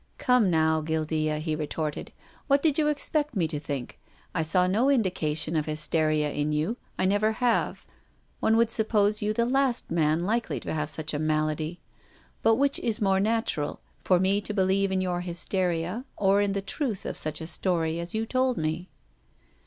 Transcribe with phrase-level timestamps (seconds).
[0.31, 2.11] "Come now, Guildea," he retorted,"
[2.47, 3.99] what did you expect me to think?
[4.33, 6.77] I saw no indication of hysteria in you.
[6.97, 7.85] I never have.
[8.39, 11.81] One would sup pose you the last man likely to have such a mal ady.
[12.41, 16.53] But which is more natural— for me to be lieve in your hysteria or in
[16.53, 18.89] the truth of such a story as you told me